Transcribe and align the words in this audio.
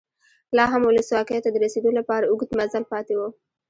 لا 0.55 0.63
هم 0.71 0.81
ولسواکۍ 0.87 1.39
ته 1.43 1.49
د 1.51 1.55
رسېدو 1.65 1.89
لپاره 1.99 2.25
اوږد 2.27 2.49
مزل 2.59 2.83
پاتې 2.91 3.13
و. 3.15 3.21